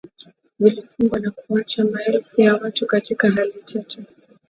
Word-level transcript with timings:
vilifungwa 0.59 1.19
na 1.19 1.31
kuwaacha 1.31 1.85
maelfu 1.85 2.41
ya 2.41 2.55
watu 2.55 2.87
katika 2.87 3.29
hali 3.31 3.53
tete 3.65 4.03